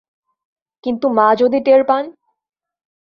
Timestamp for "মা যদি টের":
1.09-1.81